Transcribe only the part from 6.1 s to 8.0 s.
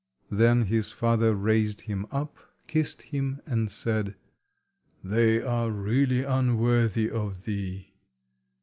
unworthy of thee."